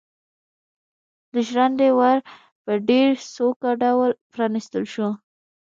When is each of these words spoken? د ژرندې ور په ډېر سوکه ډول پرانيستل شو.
د 1.33 1.35
ژرندې 1.47 1.89
ور 1.97 2.17
په 2.63 2.71
ډېر 2.89 3.09
سوکه 3.33 3.69
ډول 3.81 4.09
پرانيستل 4.33 4.83
شو. 4.93 5.09